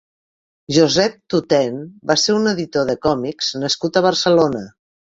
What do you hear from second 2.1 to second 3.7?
va ser un editor de còmics